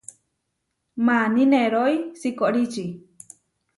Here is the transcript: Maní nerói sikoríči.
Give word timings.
Maní 1.05 1.43
nerói 1.51 1.93
sikoríči. 2.21 2.85